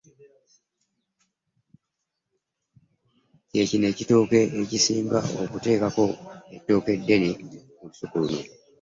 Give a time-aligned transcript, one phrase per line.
[3.49, 6.05] Kye kino ekitooke ekisinga okuteekako
[6.55, 7.29] etooke eddene
[7.77, 8.41] mu lusuku luno.